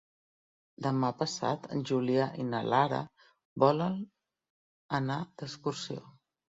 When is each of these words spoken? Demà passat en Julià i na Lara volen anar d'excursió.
Demà 0.85 1.11
passat 1.19 1.67
en 1.75 1.83
Julià 1.91 2.27
i 2.45 2.47
na 2.49 2.63
Lara 2.75 3.05
volen 3.67 4.03
anar 5.03 5.23
d'excursió. 5.33 6.07